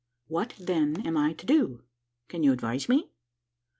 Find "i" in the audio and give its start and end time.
1.15-1.33